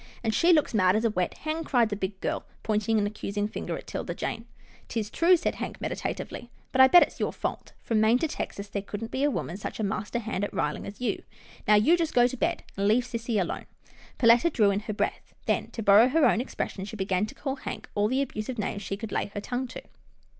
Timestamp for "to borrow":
15.69-16.07